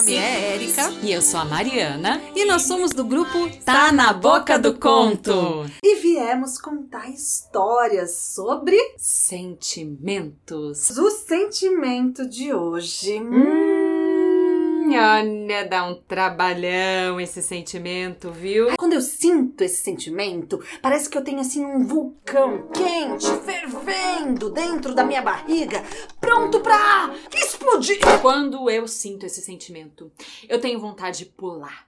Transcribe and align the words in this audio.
nome 0.00 0.14
é 0.14 0.54
Érica. 0.54 0.90
E 1.02 1.12
eu 1.12 1.20
sou 1.20 1.40
a 1.40 1.44
Mariana. 1.44 2.20
E 2.34 2.46
nós 2.46 2.62
somos 2.62 2.90
do 2.92 3.04
grupo 3.04 3.50
Tá 3.64 3.92
na 3.92 4.12
Boca 4.14 4.58
do 4.58 4.74
Conto. 4.74 5.66
E 5.82 5.96
viemos 5.96 6.58
contar 6.58 7.10
histórias 7.10 8.16
sobre 8.16 8.76
Sentimentos. 8.96 10.90
o 10.96 11.10
sentimento 11.10 12.26
de 12.26 12.52
hoje. 12.52 13.20
Hum, 13.20 14.90
olha, 14.90 15.68
dá 15.68 15.84
um 15.84 15.94
trabalhão 15.94 17.20
esse 17.20 17.42
sentimento, 17.42 18.30
viu? 18.32 18.68
Quando 18.78 18.94
eu 18.94 19.02
sinto 19.02 19.62
esse 19.62 19.82
sentimento, 19.82 20.60
parece 20.80 21.08
que 21.08 21.18
eu 21.18 21.22
tenho 21.22 21.40
assim 21.40 21.64
um 21.64 21.86
vulcão 21.86 22.68
quente, 22.72 23.26
fervendo 23.44 24.50
dentro 24.50 24.94
da 24.94 25.04
minha 25.04 25.22
barriga, 25.22 25.82
pronto 26.20 26.60
pra 26.60 27.14
explodir. 27.60 27.98
Quando 28.22 28.70
eu 28.70 28.88
sinto 28.88 29.26
esse 29.26 29.42
sentimento, 29.42 30.10
eu 30.48 30.60
tenho 30.60 30.80
vontade 30.80 31.18
de 31.18 31.26
pular, 31.26 31.86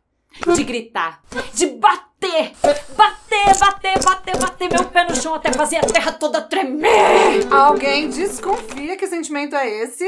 de 0.54 0.62
gritar, 0.62 1.22
de 1.54 1.66
bater, 1.66 2.52
bater, 2.96 3.58
bater, 3.58 4.04
bater, 4.04 4.38
bater 4.38 4.70
meu 4.70 4.84
pé 4.84 5.08
no 5.08 5.16
chão 5.16 5.34
até 5.34 5.52
fazer 5.52 5.78
a 5.78 5.86
terra 5.86 6.12
toda 6.12 6.42
tremer. 6.42 7.50
Alguém 7.50 8.08
desconfia 8.08 8.96
que 8.96 9.06
sentimento 9.06 9.56
é 9.56 9.68
esse? 9.68 10.06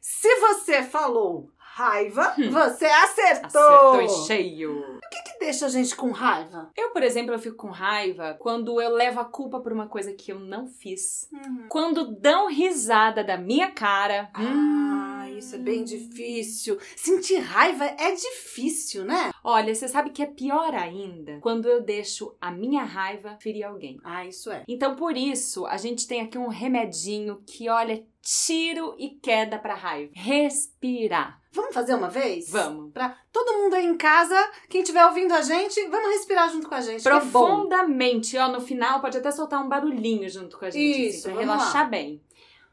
Se 0.00 0.34
você 0.36 0.82
falou 0.82 1.48
raiva, 1.58 2.34
você 2.50 2.84
acertou. 2.86 3.60
Acertou 3.60 4.02
em 4.02 4.26
cheio. 4.26 4.78
O 4.78 5.00
que, 5.10 5.22
que 5.22 5.23
deixa 5.44 5.66
a 5.66 5.68
gente 5.68 5.94
com 5.94 6.10
raiva? 6.10 6.70
Eu, 6.76 6.90
por 6.90 7.02
exemplo, 7.02 7.34
eu 7.34 7.38
fico 7.38 7.56
com 7.56 7.68
raiva 7.68 8.36
quando 8.40 8.80
eu 8.80 8.90
levo 8.90 9.20
a 9.20 9.24
culpa 9.24 9.60
por 9.60 9.72
uma 9.72 9.86
coisa 9.86 10.12
que 10.12 10.32
eu 10.32 10.40
não 10.40 10.66
fiz. 10.66 11.28
Quando 11.68 12.18
dão 12.18 12.48
risada 12.48 13.22
da 13.22 13.36
minha 13.36 13.70
cara. 13.70 14.30
Ah, 14.34 15.13
isso 15.38 15.54
é 15.54 15.58
bem 15.58 15.84
difícil. 15.84 16.78
Sentir 16.96 17.38
raiva 17.38 17.84
é 17.84 18.12
difícil, 18.12 19.04
né? 19.04 19.30
Olha, 19.42 19.74
você 19.74 19.88
sabe 19.88 20.10
que 20.10 20.22
é 20.22 20.26
pior 20.26 20.74
ainda 20.74 21.38
quando 21.40 21.66
eu 21.68 21.82
deixo 21.82 22.34
a 22.40 22.50
minha 22.50 22.82
raiva 22.84 23.36
ferir 23.40 23.64
alguém. 23.64 23.98
Ah, 24.04 24.24
isso 24.24 24.50
é. 24.50 24.62
Então, 24.68 24.96
por 24.96 25.16
isso, 25.16 25.66
a 25.66 25.76
gente 25.76 26.06
tem 26.06 26.20
aqui 26.20 26.38
um 26.38 26.48
remedinho 26.48 27.42
que, 27.46 27.68
olha, 27.68 28.04
tiro 28.22 28.94
e 28.98 29.10
queda 29.10 29.58
pra 29.58 29.74
raiva. 29.74 30.12
Respirar. 30.14 31.40
Vamos 31.52 31.74
fazer 31.74 31.94
uma 31.94 32.08
vez? 32.08 32.50
Vamos. 32.50 32.92
Pra 32.92 33.16
todo 33.32 33.58
mundo 33.58 33.74
aí 33.74 33.86
em 33.86 33.96
casa, 33.96 34.34
quem 34.68 34.80
estiver 34.80 35.04
ouvindo 35.06 35.32
a 35.32 35.40
gente, 35.42 35.80
vamos 35.88 36.10
respirar 36.10 36.50
junto 36.50 36.68
com 36.68 36.74
a 36.74 36.80
gente. 36.80 37.06
é. 37.06 37.10
Profundamente, 37.10 38.36
ó, 38.36 38.48
no 38.48 38.60
final 38.60 39.00
pode 39.00 39.18
até 39.18 39.30
soltar 39.30 39.64
um 39.64 39.68
barulhinho 39.68 40.28
junto 40.28 40.58
com 40.58 40.64
a 40.64 40.70
gente, 40.70 41.08
Isso, 41.08 41.28
assim, 41.28 41.30
pra 41.36 41.40
relaxar 41.40 41.88
bem. 41.88 42.20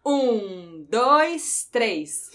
Um, 0.03 0.83
dois, 0.89 1.67
três. 1.71 2.29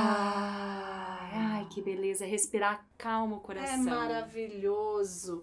Ah, 0.00 1.28
Ai, 1.32 1.66
que 1.70 1.80
beleza. 1.80 2.24
Respirar 2.24 2.84
calma 2.96 3.36
o 3.36 3.40
é 3.40 3.42
coração. 3.42 3.84
maravilhoso. 3.84 5.42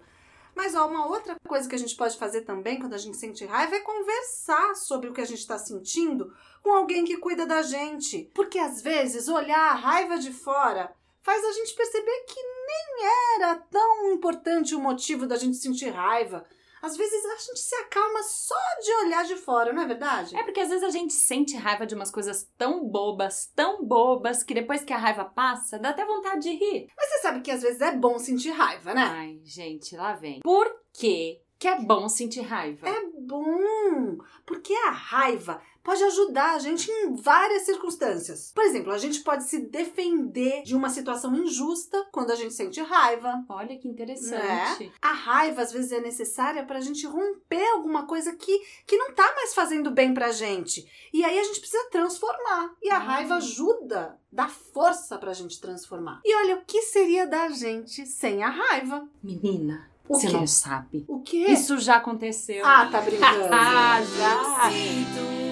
Mas 0.56 0.74
ó, 0.74 0.88
uma 0.88 1.06
outra 1.08 1.36
coisa 1.48 1.68
que 1.68 1.76
a 1.76 1.78
gente 1.78 1.96
pode 1.96 2.18
fazer 2.18 2.42
também 2.42 2.80
quando 2.80 2.94
a 2.94 2.98
gente 2.98 3.18
sente 3.18 3.46
raiva 3.46 3.76
é 3.76 3.82
conversar 3.82 4.74
sobre 4.76 5.10
o 5.10 5.14
que 5.14 5.20
a 5.20 5.26
gente 5.26 5.40
está 5.40 5.58
sentindo 5.58 6.34
com 6.64 6.72
alguém 6.72 7.04
que 7.04 7.18
cuida 7.18 7.46
da 7.46 7.62
gente. 7.62 8.32
Porque 8.34 8.58
às 8.58 8.82
vezes 8.82 9.28
olhar 9.28 9.72
a 9.72 9.76
raiva 9.76 10.18
de 10.18 10.32
fora 10.32 10.94
faz 11.22 11.44
a 11.44 11.52
gente 11.52 11.76
perceber 11.76 12.26
que 12.28 12.40
nem 12.42 13.06
era 13.36 13.56
tão 13.70 14.14
importante 14.14 14.74
o 14.76 14.80
motivo 14.80 15.26
da 15.28 15.36
gente 15.36 15.58
sentir 15.58 15.90
raiva. 15.90 16.46
Às 16.86 16.96
vezes 16.96 17.26
a 17.26 17.38
gente 17.38 17.60
se 17.60 17.76
acalma 17.78 18.22
só 18.22 18.56
de 18.84 18.92
olhar 19.06 19.26
de 19.26 19.36
fora, 19.38 19.74
não 19.74 19.82
é 19.82 19.88
verdade? 19.88 20.38
É 20.38 20.44
porque 20.44 20.60
às 20.60 20.70
vezes 20.70 20.84
a 20.84 20.92
gente 20.92 21.14
sente 21.14 21.58
raiva 21.58 21.84
de 21.84 21.96
umas 21.96 22.12
coisas 22.12 22.48
tão 22.56 22.88
bobas, 22.88 23.52
tão 23.56 23.84
bobas, 23.84 24.44
que 24.44 24.54
depois 24.54 24.84
que 24.84 24.94
a 24.94 24.98
raiva 24.98 25.26
passa, 25.26 25.80
dá 25.80 25.90
até 25.90 26.06
vontade 26.06 26.44
de 26.44 26.52
rir. 26.52 26.88
Mas 26.96 27.10
você 27.10 27.20
sabe 27.22 27.42
que 27.42 27.50
às 27.50 27.64
vezes 27.64 27.82
é 27.82 27.92
bom 27.96 28.20
sentir 28.20 28.52
raiva, 28.52 28.94
né? 28.94 29.02
Ai, 29.02 29.40
gente, 29.44 29.96
lá 29.98 30.14
vem. 30.14 30.42
Por 30.42 30.72
que 30.94 31.42
que 31.58 31.68
é 31.68 31.80
bom 31.80 32.08
sentir 32.08 32.42
raiva? 32.42 32.88
É 32.88 33.02
bom, 33.20 34.18
porque 34.46 34.74
a 34.74 34.92
raiva 34.92 35.60
pode 35.86 36.04
ajudar 36.04 36.56
a 36.56 36.60
gente 36.60 36.90
em 36.92 37.16
várias 37.16 37.62
circunstâncias. 37.64 38.52
Por 38.54 38.64
exemplo, 38.64 38.92
a 38.92 38.98
gente 38.98 39.22
pode 39.22 39.44
se 39.46 39.60
defender 39.60 40.64
de 40.64 40.76
uma 40.76 40.90
situação 40.90 41.34
injusta 41.36 42.06
quando 42.12 42.32
a 42.32 42.36
gente 42.36 42.54
sente 42.54 42.82
raiva. 42.82 43.46
Olha 43.48 43.78
que 43.78 43.88
interessante. 43.88 44.92
A 45.02 45.14
raiva 45.14 45.62
às 45.62 45.72
vezes 45.72 45.92
é 45.92 46.02
necessária 46.02 46.66
para 46.66 46.80
a 46.80 46.82
gente 46.82 47.06
romper 47.06 47.64
alguma 47.74 48.06
coisa 48.08 48.36
que, 48.36 48.60
que 48.88 48.98
não 48.98 49.14
tá 49.14 49.32
mais 49.36 49.54
fazendo 49.54 49.92
bem 49.92 50.14
pra 50.14 50.32
gente. 50.32 50.86
E 51.14 51.24
aí 51.24 51.38
a 51.40 51.44
gente 51.44 51.60
precisa 51.60 51.88
transformar. 51.90 52.74
E 52.82 52.90
a 52.90 53.00
Hum. 53.00 53.06
raiva 53.06 53.36
ajuda, 53.36 54.20
dá 54.32 54.48
força 54.48 55.18
pra 55.20 55.34
gente 55.34 55.62
transformar. 55.62 56.20
E 56.26 56.36
olha, 56.36 56.56
o 56.58 56.66
que 56.66 56.82
seria 56.82 57.28
da 57.28 57.50
gente 57.50 58.06
sem 58.08 58.42
a 58.44 58.50
raiva? 58.50 59.08
Menina, 59.22 59.88
O 60.08 60.14
você 60.16 60.28
quê? 60.28 60.34
não 60.34 60.46
sabe. 60.48 61.06
O 61.08 61.20
quê? 61.22 61.46
Isso 61.50 61.80
já 61.80 61.96
aconteceu. 61.98 62.66
Ah, 62.66 62.88
tá 62.92 63.02
brincando. 63.02 63.46
Ah, 63.52 64.02
já! 64.02 64.72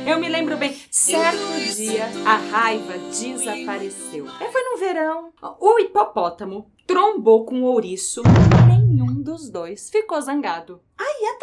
Eu 0.10 0.20
me 0.20 0.28
lembro 0.28 0.58
bem, 0.58 0.78
certo 0.92 1.38
dia 1.76 2.06
a 2.26 2.36
raiva 2.36 2.98
desapareceu. 3.10 4.28
É, 4.40 4.52
foi 4.52 4.62
no 4.64 4.78
verão. 4.78 5.32
O 5.60 5.80
hipopótamo 5.80 6.70
trombou 6.86 7.46
com 7.46 7.62
o 7.62 7.66
ouriço. 7.66 8.22
Nenhum 8.68 9.22
dos 9.22 9.50
dois 9.50 9.90
ficou 9.90 10.22
zangado. 10.22 10.82
E 11.00 11.26
a 11.26 11.36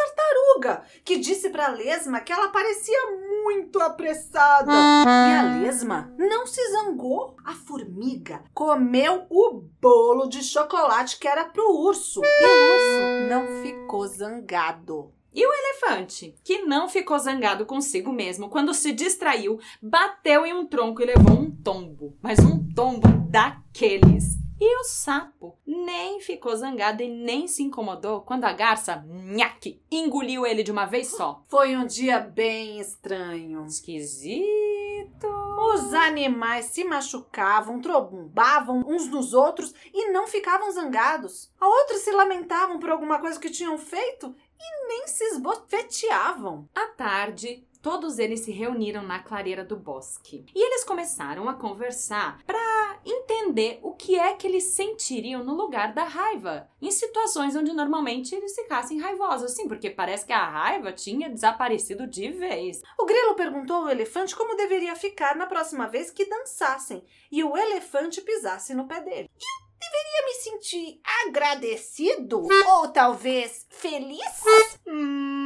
que 1.04 1.18
disse 1.18 1.50
pra 1.50 1.68
lesma 1.68 2.20
que 2.20 2.32
ela 2.32 2.48
parecia 2.48 2.98
muito 3.44 3.80
apressada. 3.80 4.72
E 4.72 5.34
a 5.34 5.58
lesma 5.60 6.12
não 6.18 6.46
se 6.46 6.60
zangou. 6.72 7.36
A 7.44 7.54
formiga 7.54 8.42
comeu 8.52 9.26
o 9.30 9.62
bolo 9.80 10.28
de 10.28 10.42
chocolate 10.42 11.18
que 11.18 11.28
era 11.28 11.44
pro 11.44 11.76
urso. 11.76 12.20
E 12.24 12.44
o 12.44 12.74
urso 12.74 13.28
não 13.28 13.62
ficou 13.62 14.06
zangado. 14.06 15.12
elefante, 15.52 16.34
que 16.42 16.62
não 16.62 16.88
ficou 16.88 17.16
zangado 17.18 17.64
consigo 17.64 18.12
mesmo 18.12 18.48
quando 18.48 18.74
se 18.74 18.92
distraiu, 18.92 19.60
bateu 19.80 20.44
em 20.44 20.52
um 20.52 20.66
tronco 20.66 21.02
e 21.02 21.06
levou 21.06 21.38
um 21.38 21.50
tombo, 21.50 22.16
mas 22.20 22.40
um 22.40 22.66
tombo 22.74 23.06
daqueles. 23.30 24.39
E 24.60 24.80
o 24.80 24.84
sapo 24.84 25.56
nem 25.66 26.20
ficou 26.20 26.54
zangado 26.54 27.02
e 27.02 27.08
nem 27.08 27.48
se 27.48 27.62
incomodou 27.62 28.20
quando 28.20 28.44
a 28.44 28.52
garça, 28.52 29.02
nhaque, 29.06 29.82
engoliu 29.90 30.44
ele 30.44 30.62
de 30.62 30.70
uma 30.70 30.84
vez 30.84 31.08
só. 31.08 31.42
Foi 31.48 31.74
um 31.74 31.86
dia 31.86 32.20
bem 32.20 32.78
estranho. 32.78 33.64
Esquisito. 33.64 35.26
Os 35.72 35.94
animais 35.94 36.66
se 36.66 36.84
machucavam, 36.84 37.80
trombavam 37.80 38.84
uns 38.86 39.08
nos 39.08 39.32
outros 39.32 39.74
e 39.94 40.10
não 40.10 40.26
ficavam 40.26 40.70
zangados. 40.70 41.50
A 41.58 41.66
outros 41.66 42.02
se 42.02 42.12
lamentavam 42.12 42.78
por 42.78 42.90
alguma 42.90 43.18
coisa 43.18 43.40
que 43.40 43.48
tinham 43.48 43.78
feito 43.78 44.34
e 44.58 44.88
nem 44.88 45.08
se 45.08 45.24
esbofeteavam. 45.24 46.68
À 46.74 46.86
tarde, 46.88 47.66
todos 47.82 48.18
eles 48.18 48.40
se 48.40 48.50
reuniram 48.50 49.02
na 49.02 49.18
clareira 49.18 49.64
do 49.64 49.76
bosque. 49.76 50.44
E 50.54 50.66
eles 50.66 50.84
começaram 50.84 51.48
a 51.48 51.54
conversar 51.54 52.42
para 52.44 53.00
entender 53.04 53.78
o 53.82 53.92
que 53.92 54.18
é 54.18 54.34
que 54.34 54.46
eles 54.46 54.64
sentiriam 54.64 55.42
no 55.42 55.54
lugar 55.54 55.94
da 55.94 56.04
raiva, 56.04 56.68
em 56.80 56.90
situações 56.90 57.56
onde 57.56 57.72
normalmente 57.72 58.34
eles 58.34 58.54
ficassem 58.54 59.00
raivosos, 59.00 59.52
assim, 59.52 59.66
porque 59.66 59.90
parece 59.90 60.26
que 60.26 60.32
a 60.32 60.48
raiva 60.48 60.92
tinha 60.92 61.30
desaparecido 61.30 62.06
de 62.06 62.30
vez. 62.32 62.82
O 62.98 63.06
grilo 63.06 63.34
perguntou 63.34 63.76
ao 63.76 63.90
elefante 63.90 64.36
como 64.36 64.56
deveria 64.56 64.94
ficar 64.94 65.36
na 65.36 65.46
próxima 65.46 65.88
vez 65.88 66.10
que 66.10 66.28
dançassem 66.28 67.02
e 67.30 67.42
o 67.42 67.56
elefante 67.56 68.20
pisasse 68.20 68.74
no 68.74 68.86
pé 68.86 69.00
dele. 69.00 69.30
Eu 69.30 69.70
deveria 69.80 70.26
me 70.26 70.34
sentir 70.34 71.00
agradecido 71.26 72.46
ou 72.68 72.88
talvez 72.88 73.66
feliz? 73.70 74.44
Hum... 74.86 75.39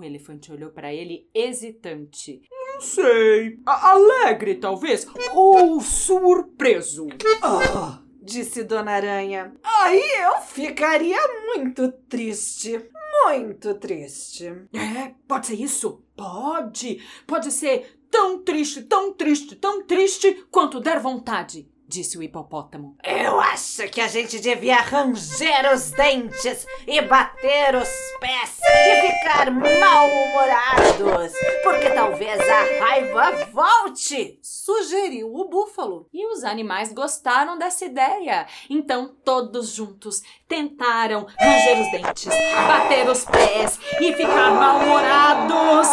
O 0.00 0.04
elefante 0.04 0.50
olhou 0.50 0.70
para 0.70 0.94
ele 0.94 1.28
hesitante. 1.34 2.40
Não 2.50 2.80
sei. 2.80 3.58
A- 3.66 3.90
alegre, 3.90 4.54
talvez? 4.54 5.06
Ou 5.34 5.78
surpreso? 5.80 7.06
Ah, 7.42 8.00
disse 8.22 8.64
Dona 8.64 8.92
Aranha. 8.92 9.52
Aí 9.62 10.00
eu 10.22 10.40
ficaria 10.40 11.18
muito 11.54 11.92
triste. 12.08 12.88
Muito 13.26 13.74
triste. 13.74 14.46
É, 14.72 15.14
pode 15.28 15.48
ser 15.48 15.56
isso? 15.60 16.02
Pode. 16.16 17.02
Pode 17.26 17.52
ser 17.52 18.00
tão 18.10 18.42
triste, 18.42 18.82
tão 18.82 19.12
triste, 19.12 19.54
tão 19.56 19.84
triste 19.84 20.46
quanto 20.50 20.80
der 20.80 20.98
vontade, 20.98 21.68
disse 21.90 22.16
o 22.16 22.22
hipopótamo. 22.22 22.96
Eu 23.04 23.38
acho 23.40 23.88
que 23.88 24.00
a 24.00 24.06
gente 24.06 24.38
devia 24.38 24.76
ranger 24.76 25.74
os 25.74 25.90
dentes 25.90 26.64
e 26.86 27.00
bater 27.02 27.74
os 27.74 27.88
pés 28.20 28.60
e 28.62 29.08
ficar 29.08 29.50
mal-humorados, 29.50 31.32
porque 31.64 31.90
talvez 31.90 32.38
a 32.40 32.84
raiva 32.84 33.44
volte, 33.52 34.38
sugeriu 34.40 35.34
o 35.34 35.48
búfalo. 35.48 36.08
E 36.12 36.24
os 36.32 36.44
animais 36.44 36.92
gostaram 36.92 37.58
dessa 37.58 37.84
ideia. 37.84 38.46
Então 38.68 39.16
todos 39.24 39.74
juntos 39.74 40.22
tentaram 40.46 41.26
ranger 41.38 41.80
os 41.80 41.90
dentes, 41.90 42.28
bater 42.68 43.08
os 43.08 43.24
pés 43.24 43.80
e 44.00 44.12
ficar 44.12 44.52
mal-humorados. 44.52 45.88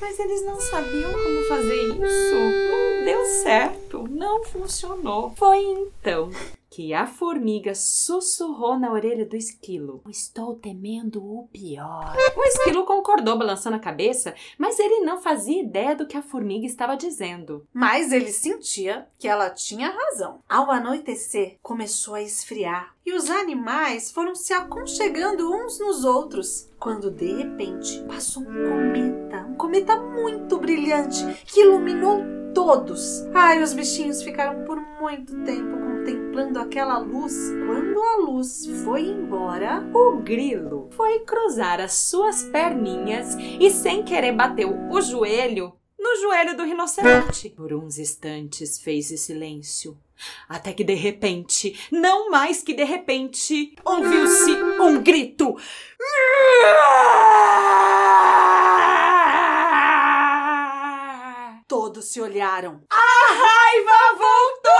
Mas 0.00 0.16
eles 0.20 0.44
não 0.44 0.60
sabiam 0.60 1.12
como 1.12 1.42
fazer 1.48 1.74
isso. 1.74 2.85
Deu 3.06 3.24
certo, 3.24 4.04
não 4.10 4.42
funcionou. 4.42 5.32
Foi 5.36 5.58
então 5.60 6.28
que 6.68 6.92
a 6.92 7.06
formiga 7.06 7.72
sussurrou 7.72 8.76
na 8.76 8.90
orelha 8.92 9.24
do 9.24 9.36
esquilo: 9.36 10.02
Estou 10.08 10.56
temendo 10.56 11.22
o 11.24 11.48
pior. 11.52 12.16
O 12.36 12.42
esquilo 12.42 12.84
concordou, 12.84 13.38
balançando 13.38 13.76
a 13.76 13.78
cabeça, 13.80 14.34
mas 14.58 14.80
ele 14.80 15.04
não 15.04 15.22
fazia 15.22 15.62
ideia 15.62 15.94
do 15.94 16.04
que 16.04 16.16
a 16.16 16.22
formiga 16.22 16.66
estava 16.66 16.96
dizendo. 16.96 17.64
Mas 17.72 18.10
ele 18.10 18.32
sentia 18.32 19.06
que 19.20 19.28
ela 19.28 19.50
tinha 19.50 19.88
razão. 19.88 20.40
Ao 20.48 20.68
anoitecer, 20.68 21.58
começou 21.62 22.16
a 22.16 22.22
esfriar 22.22 22.96
e 23.06 23.12
os 23.12 23.30
animais 23.30 24.10
foram 24.10 24.34
se 24.34 24.52
aconchegando 24.52 25.48
uns 25.48 25.78
nos 25.78 26.04
outros. 26.04 26.68
Quando 26.80 27.08
de 27.08 27.36
repente 27.36 28.02
passou 28.08 28.42
um 28.42 28.68
cometa, 28.68 29.46
um 29.48 29.54
cometa 29.54 29.96
muito 29.96 30.58
brilhante 30.58 31.24
que 31.46 31.60
iluminou 31.60 32.35
todos. 32.56 33.22
Ai, 33.34 33.62
os 33.62 33.74
bichinhos 33.74 34.22
ficaram 34.22 34.64
por 34.64 34.80
muito 34.98 35.44
tempo 35.44 35.76
contemplando 35.76 36.58
aquela 36.58 36.96
luz. 36.96 37.34
Quando 37.66 38.00
a 38.00 38.16
luz 38.16 38.64
foi 38.82 39.02
embora, 39.02 39.86
o 39.92 40.22
grilo 40.22 40.88
foi 40.92 41.20
cruzar 41.20 41.82
as 41.82 41.92
suas 41.92 42.44
perninhas 42.44 43.36
e, 43.60 43.70
sem 43.70 44.02
querer, 44.02 44.32
bateu 44.32 44.74
o 44.90 45.00
joelho 45.02 45.74
no 45.98 46.16
joelho 46.22 46.56
do 46.56 46.64
rinoceronte. 46.64 47.50
Por 47.50 47.74
uns 47.74 47.98
instantes 47.98 48.80
fez 48.80 49.08
silêncio. 49.20 49.94
Até 50.48 50.72
que 50.72 50.82
de 50.82 50.94
repente, 50.94 51.78
não 51.92 52.30
mais 52.30 52.62
que 52.62 52.72
de 52.72 52.84
repente, 52.84 53.76
ouviu-se 53.84 54.52
um 54.80 55.02
grito. 55.02 55.58
Todos 61.86 62.06
se 62.06 62.20
olharam. 62.20 62.82
A 62.90 63.32
raiva 63.32 64.18
voltou! 64.18 64.72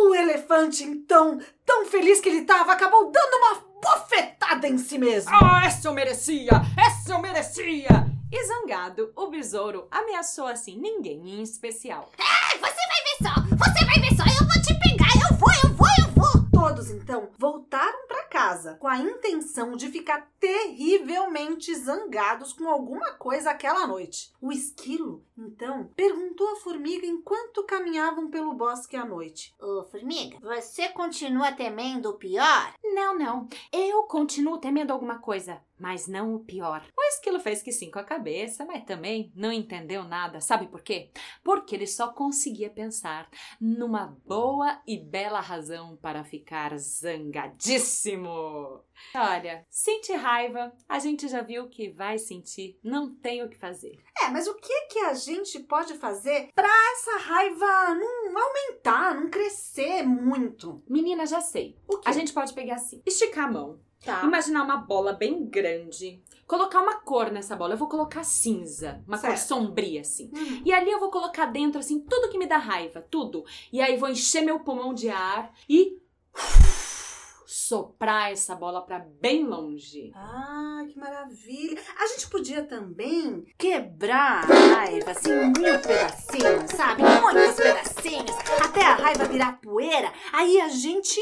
O 0.00 0.14
elefante, 0.16 0.82
então, 0.82 1.40
tão 1.64 1.86
feliz 1.86 2.20
que 2.20 2.28
ele 2.28 2.38
estava, 2.38 2.72
acabou 2.72 3.12
dando 3.12 3.34
uma 3.36 3.54
bofetada 3.80 4.66
em 4.66 4.78
si 4.78 4.98
mesmo. 4.98 5.30
Ah, 5.32 5.62
essa 5.64 5.86
eu 5.86 5.92
merecia! 5.92 6.50
Essa 6.76 7.12
eu 7.12 7.20
merecia! 7.20 8.04
E 8.32 8.44
zangado, 8.44 9.12
o 9.14 9.28
besouro 9.28 9.86
ameaçou 9.92 10.48
assim 10.48 10.76
ninguém 10.76 11.38
em 11.38 11.40
especial. 11.40 12.10
É, 12.18 12.58
você 12.58 12.82
vai 12.88 13.00
ver 13.04 13.16
só! 13.22 13.34
Você 13.42 13.84
vai 13.84 14.00
ver 14.00 14.16
só! 14.16 14.24
Eu 14.24 14.44
vou 14.44 14.60
te 14.60 14.74
pegar! 14.80 15.14
Eu 15.30 15.36
vou, 15.36 15.52
eu 15.62 15.70
vou, 15.76 15.86
eu 16.00 16.08
vou! 16.16 16.50
Todos, 16.50 16.90
então, 16.90 17.30
voltaram 17.38 17.97
casa 18.38 18.76
com 18.76 18.86
a 18.86 18.98
intenção 18.98 19.72
de 19.72 19.88
ficar 19.88 20.30
terrivelmente 20.38 21.74
zangados 21.74 22.52
com 22.52 22.68
alguma 22.68 23.12
coisa 23.14 23.50
aquela 23.50 23.84
noite. 23.84 24.32
O 24.40 24.52
esquilo, 24.52 25.24
então, 25.36 25.90
perguntou 25.96 26.48
à 26.52 26.56
formiga 26.56 27.04
enquanto 27.04 27.64
caminhavam 27.64 28.30
pelo 28.30 28.54
bosque 28.54 28.96
à 28.96 29.04
noite: 29.04 29.56
Ô, 29.60 29.82
formiga, 29.82 30.38
você 30.40 30.88
continua 30.90 31.50
temendo 31.50 32.10
o 32.10 32.14
pior? 32.14 32.74
Não, 32.84 33.18
não. 33.18 33.48
Eu 33.72 34.04
continuo 34.04 34.58
temendo 34.58 34.92
alguma 34.92 35.18
coisa, 35.18 35.60
mas 35.78 36.06
não 36.06 36.34
o 36.34 36.40
pior. 36.40 36.84
O 36.96 37.02
esquilo 37.04 37.40
fez 37.40 37.62
que 37.62 37.72
sim 37.72 37.90
com 37.90 37.98
a 37.98 38.04
cabeça, 38.04 38.64
mas 38.64 38.84
também 38.84 39.32
não 39.34 39.52
entendeu 39.52 40.04
nada. 40.04 40.40
Sabe 40.40 40.66
por 40.66 40.82
quê? 40.82 41.10
Porque 41.42 41.74
ele 41.74 41.86
só 41.86 42.08
conseguia 42.08 42.70
pensar 42.70 43.28
numa 43.60 44.16
boa 44.26 44.80
e 44.86 44.98
bela 44.98 45.40
razão 45.40 45.96
para 45.96 46.24
ficar 46.24 46.76
zangadíssimo. 46.78 48.82
Olha, 49.14 49.64
sente 49.70 50.12
raiva, 50.12 50.72
a 50.88 50.98
gente 50.98 51.28
já 51.28 51.40
viu 51.40 51.68
que 51.68 51.90
vai 51.90 52.18
sentir, 52.18 52.78
não 52.82 53.14
tem 53.14 53.42
o 53.42 53.48
que 53.48 53.56
fazer. 53.56 53.98
É, 54.20 54.28
mas 54.28 54.46
o 54.46 54.54
que 54.54 54.80
que 54.86 54.98
a 55.00 55.14
gente 55.14 55.60
pode 55.60 55.94
fazer 55.94 56.50
para 56.54 56.68
essa 56.92 57.16
raiva 57.18 57.94
não 57.94 58.38
aumentar, 58.38 59.14
não 59.14 59.30
crescer 59.30 60.02
muito? 60.02 60.82
Menina, 60.88 61.26
já 61.26 61.40
sei. 61.40 61.78
O 61.86 61.98
quê? 61.98 62.08
A 62.08 62.12
gente 62.12 62.32
pode 62.32 62.52
pegar 62.52 62.74
assim, 62.74 63.00
esticar 63.06 63.46
a 63.46 63.52
mão, 63.52 63.80
Tá. 64.04 64.22
imaginar 64.24 64.62
uma 64.62 64.76
bola 64.76 65.12
bem 65.12 65.44
grande, 65.44 66.22
colocar 66.46 66.80
uma 66.80 67.00
cor 67.00 67.30
nessa 67.30 67.56
bola. 67.56 67.74
Eu 67.74 67.78
vou 67.78 67.88
colocar 67.88 68.22
cinza, 68.24 69.02
uma 69.06 69.18
cor 69.18 69.30
Certo. 69.30 69.48
sombria 69.48 70.00
assim. 70.02 70.30
Hum. 70.34 70.62
E 70.64 70.72
ali 70.72 70.90
eu 70.90 71.00
vou 71.00 71.10
colocar 71.10 71.46
dentro 71.46 71.78
assim 71.80 72.00
tudo 72.00 72.30
que 72.30 72.38
me 72.38 72.46
dá 72.46 72.58
raiva, 72.58 73.04
tudo. 73.10 73.44
E 73.72 73.80
aí 73.80 73.96
vou 73.96 74.08
encher 74.08 74.42
meu 74.42 74.60
pulmão 74.60 74.94
de 74.94 75.08
ar 75.08 75.52
e 75.68 75.98
soprar 77.46 78.30
essa 78.30 78.54
bola 78.54 78.82
para 78.82 78.98
bem 78.98 79.44
longe. 79.44 80.12
Ah, 80.14 80.84
que 80.88 80.98
maravilha! 80.98 81.80
A 81.98 82.06
gente 82.08 82.28
podia 82.28 82.62
também 82.62 83.44
quebrar 83.56 84.44
a 84.50 84.76
raiva 84.76 85.10
assim 85.12 85.30
em 85.30 85.46
mil 85.58 85.78
pedacinhos, 85.80 86.70
sabe? 86.70 87.02
Muitos 87.02 87.56
pedacinhos, 87.56 88.36
até 88.62 88.82
a 88.82 88.94
raiva 88.96 89.24
virar 89.24 89.60
poeira. 89.60 90.12
Aí 90.32 90.60
a 90.60 90.68
gente 90.68 91.18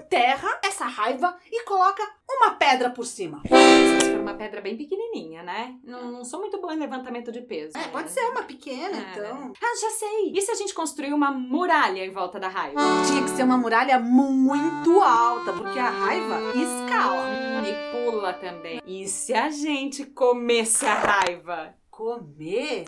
enterra 0.00 0.60
essa 0.64 0.84
raiva 0.86 1.36
e 1.50 1.64
coloca 1.64 2.02
uma 2.28 2.52
pedra 2.52 2.90
por 2.90 3.04
cima. 3.04 3.42
Se 3.44 4.10
for 4.12 4.20
uma 4.20 4.34
pedra 4.34 4.60
bem 4.60 4.76
pequenininha, 4.76 5.42
né? 5.42 5.74
Não, 5.82 6.12
não 6.12 6.24
sou 6.24 6.40
muito 6.40 6.60
boa 6.60 6.74
em 6.74 6.78
levantamento 6.78 7.32
de 7.32 7.40
peso. 7.40 7.76
É, 7.76 7.80
né? 7.80 7.88
pode 7.90 8.10
ser 8.10 8.20
uma 8.30 8.42
pequena, 8.42 8.96
É. 8.96 9.10
então. 9.12 9.52
Ah, 9.60 9.80
já 9.80 9.90
sei. 9.90 10.32
E 10.34 10.40
se 10.40 10.50
a 10.50 10.54
gente 10.54 10.72
construir 10.74 11.12
uma 11.12 11.30
muralha 11.30 12.04
em 12.04 12.10
volta 12.10 12.38
da 12.38 12.48
raiva? 12.48 12.80
Tinha 13.06 13.22
que 13.24 13.30
ser 13.30 13.42
uma 13.42 13.56
muralha 13.58 13.98
muito 13.98 15.00
alta, 15.00 15.52
porque 15.52 15.78
a 15.78 15.90
raiva 15.90 16.40
escala. 16.54 17.30
E 17.66 18.10
pula 18.10 18.32
também. 18.34 18.80
E 18.86 19.06
se 19.06 19.34
a 19.34 19.50
gente 19.50 20.04
comesse 20.06 20.86
a 20.86 20.94
raiva? 20.94 21.74
Comer? 22.00 22.86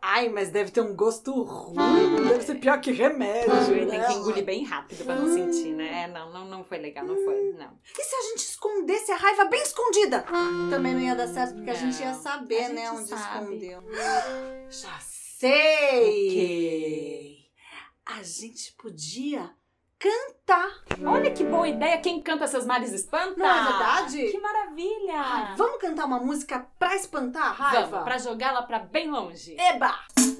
Ai, 0.00 0.30
mas 0.30 0.48
deve 0.48 0.70
ter 0.70 0.80
um 0.80 0.96
gosto 0.96 1.42
ruim. 1.42 2.24
Deve 2.26 2.42
ser 2.42 2.54
pior 2.54 2.80
que 2.80 2.90
remédio. 2.92 3.50
Tem 3.66 3.98
né? 3.98 4.06
que 4.06 4.14
engolir 4.14 4.42
bem 4.42 4.64
rápido 4.64 5.04
pra 5.04 5.16
não 5.16 5.30
sentir, 5.30 5.74
né? 5.74 6.04
É, 6.04 6.06
não, 6.06 6.32
não, 6.32 6.46
não 6.46 6.64
foi 6.64 6.78
legal, 6.78 7.04
não 7.04 7.14
foi, 7.14 7.52
não. 7.58 7.78
E 7.94 8.02
se 8.02 8.16
a 8.16 8.22
gente 8.30 8.38
escondesse 8.38 9.12
a 9.12 9.16
raiva 9.16 9.44
bem 9.44 9.60
escondida? 9.60 10.24
Também 10.70 10.94
não 10.94 11.00
ia 11.02 11.14
dar 11.14 11.28
certo, 11.28 11.56
porque 11.56 11.68
a 11.68 11.74
Não, 11.74 11.80
gente 11.80 12.00
ia 12.00 12.14
saber, 12.14 12.64
a 12.64 12.68
né, 12.70 12.86
gente 12.86 12.96
onde 13.00 13.08
sabe. 13.10 13.44
escondeu. 13.44 13.82
Já 14.70 14.98
sei! 14.98 15.98
Ok. 16.30 17.38
A 18.06 18.22
gente 18.22 18.72
podia 18.78 19.54
cantar. 19.98 20.70
Olha 21.04 21.30
que 21.30 21.44
boa 21.44 21.68
ideia. 21.68 21.98
Quem 21.98 22.22
canta 22.22 22.46
seus 22.46 22.64
males 22.64 22.92
espanta. 22.92 23.36
Não 23.36 23.46
é 23.46 23.64
verdade? 23.64 24.30
Que 24.30 24.38
maravilha. 24.38 25.20
Ai, 25.20 25.56
vamos 25.56 25.80
cantar 25.80 26.06
uma 26.06 26.20
música 26.20 26.66
pra 26.78 26.94
espantar 26.94 27.48
a 27.48 27.52
raiva? 27.52 27.88
Vamos, 27.88 28.04
pra 28.04 28.18
jogá-la 28.18 28.62
pra 28.62 28.78
bem 28.78 29.10
longe. 29.10 29.56
Eba! 29.58 29.94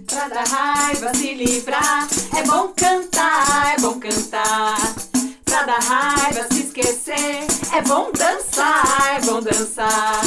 Pra 0.06 0.28
da 0.28 0.42
raiva 0.42 1.14
se 1.14 1.34
livrar, 1.34 2.08
é 2.36 2.42
bom 2.44 2.72
cantar, 2.74 3.74
é 3.74 3.80
bom 3.80 4.00
cantar. 4.00 4.76
Pra 5.44 5.62
da 5.64 5.76
raiva 5.76 6.46
se 6.50 6.62
esquecer, 6.62 7.46
é 7.74 7.82
bom 7.82 8.10
dançar, 8.12 9.16
é 9.16 9.20
bom 9.20 9.40
dançar. 9.40 10.20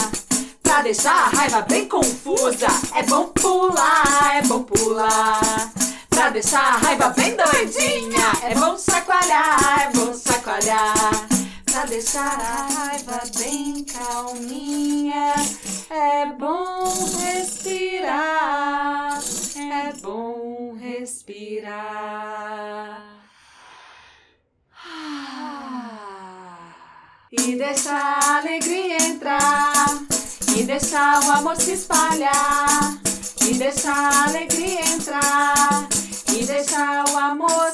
Pra 0.62 0.82
deixar 0.84 1.14
a 1.14 1.30
raiva 1.30 1.62
bem 1.62 1.88
confusa, 1.88 2.68
é 2.96 3.04
bom 3.04 3.28
pular, 3.30 4.38
é 4.38 4.42
bom 4.44 4.64
pular. 4.64 5.81
Pra 6.22 6.30
deixar 6.30 6.76
a 6.76 6.78
raiva 6.78 7.10
bem 7.10 7.36
doidinha, 7.36 8.32
é 8.44 8.54
bom 8.54 8.78
chacoalhar, 8.78 9.82
é 9.82 9.90
bom 9.90 10.14
chacoalhar. 10.14 11.28
Pra 11.66 11.86
deixar 11.86 12.40
a 12.40 12.68
raiva 12.72 13.22
bem 13.40 13.84
calminha, 13.86 15.34
é 15.90 16.28
bom 16.28 16.94
respirar, 17.24 19.20
é 19.56 19.94
bom 19.94 20.78
respirar. 20.80 21.82
E 27.32 27.56
deixar 27.56 28.20
a 28.22 28.38
alegria 28.38 29.02
entrar, 29.08 29.88
e 30.56 30.62
deixar 30.66 31.24
o 31.24 31.32
amor 31.32 31.56
se 31.56 31.72
espalhar, 31.72 32.96
e 33.42 33.56
deixar 33.56 33.98
a 33.98 34.26
alegria 34.26 34.86
entrar, 34.86 35.90
e 36.34 36.46
deixar 36.46 37.04
o 37.10 37.18
amor 37.18 37.72